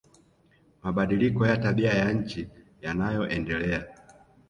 Mabadiliko 0.83 1.47
ya 1.47 1.57
tabia 1.57 1.93
ya 1.93 2.11
nchi 2.13 2.47
yanayoendelea 2.81 3.85